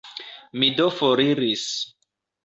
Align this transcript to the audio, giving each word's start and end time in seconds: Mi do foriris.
Mi 0.61 0.69
do 0.79 0.87
foriris. 0.99 1.67